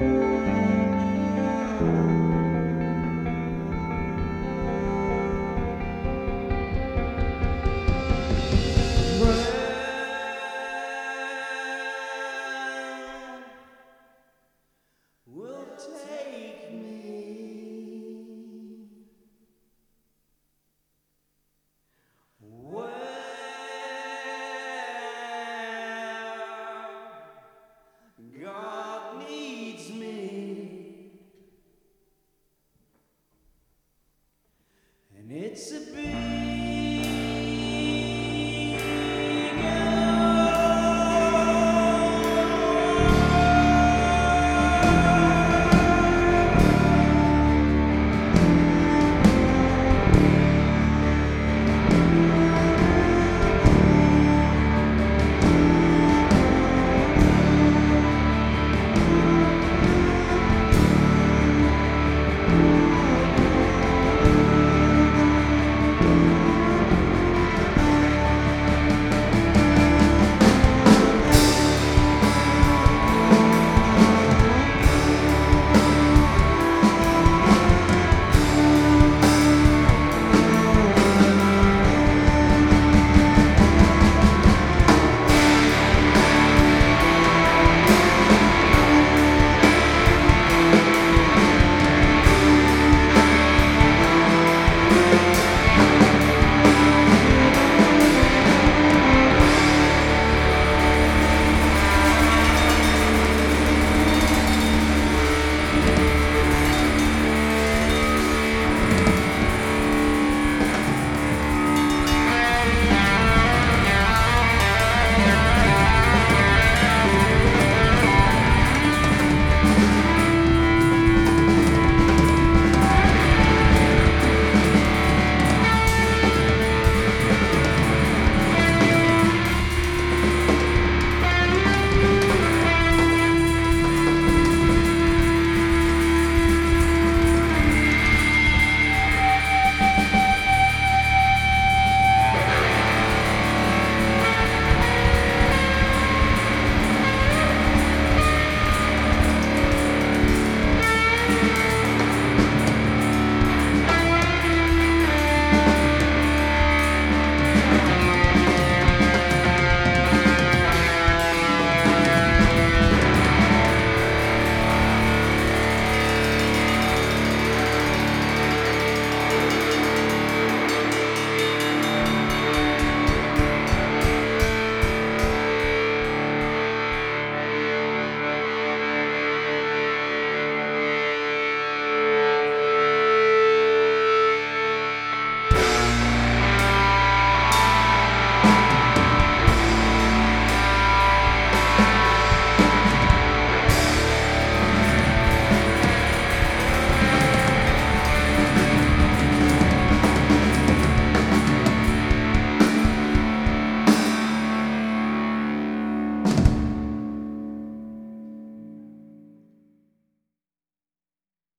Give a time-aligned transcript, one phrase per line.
[0.00, 0.35] will take
[35.56, 35.85] 是